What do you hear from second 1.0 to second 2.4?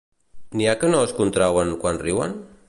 es contrauen quan riuen?